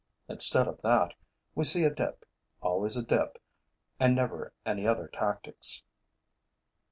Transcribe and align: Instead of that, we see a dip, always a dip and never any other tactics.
Instead 0.27 0.67
of 0.67 0.81
that, 0.81 1.13
we 1.53 1.63
see 1.63 1.83
a 1.83 1.93
dip, 1.93 2.25
always 2.59 2.97
a 2.97 3.03
dip 3.03 3.39
and 3.99 4.15
never 4.15 4.51
any 4.65 4.87
other 4.87 5.07
tactics. 5.07 5.83